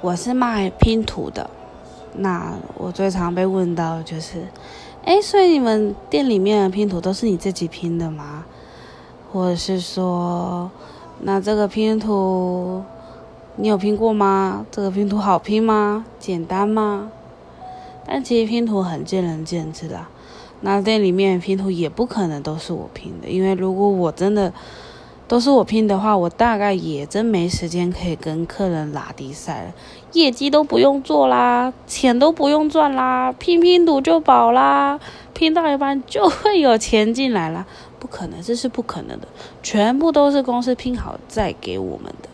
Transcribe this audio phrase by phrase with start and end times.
[0.00, 1.50] 我是卖拼图的。
[2.14, 4.46] 那我最常被问到就是，
[5.04, 8.44] 哎，所以你们店里面的拼图都是你自己拼的吗？
[9.32, 10.70] 或者是说，
[11.20, 12.82] 那这个拼图
[13.56, 14.64] 你有拼过吗？
[14.70, 16.06] 这个拼图好拼吗？
[16.18, 17.10] 简单吗？
[18.06, 20.08] 但其实拼图很见仁见智啦。
[20.60, 24.52] 那店里面拼图也不可能都是我拼的，因为如果我真的
[25.28, 29.74] 都是我拼的话，我大概也真没时间可以跟客人拉低赛了，
[30.14, 34.98] 业绩都不用做啦，钱都不用赚啦，拼拼赌就饱啦，
[35.34, 37.66] 拼到一半就会有钱进来啦，
[38.00, 39.28] 不可能，这是不可能的，
[39.62, 42.27] 全部都是公司拼好再给我们的。